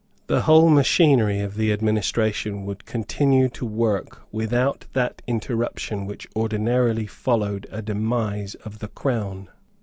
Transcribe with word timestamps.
The 0.25 0.41
whole 0.41 0.71
machinery 0.71 1.41
of 1.41 1.53
the 1.53 1.71
administration 1.71 2.65
would 2.65 2.85
continue 2.87 3.49
to 3.49 3.67
work 3.67 4.23
without 4.31 4.87
that 4.93 5.21
interruption 5.27 6.07
which 6.07 6.27
ordinarily 6.35 7.05
followed 7.05 7.67
a 7.69 7.83
demise 7.83 8.55
of 8.65 8.79
the 8.79 8.87
Crown. 8.87 9.49